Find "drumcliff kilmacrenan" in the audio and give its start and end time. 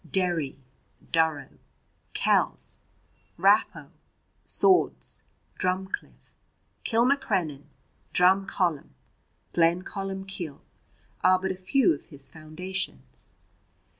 5.59-7.65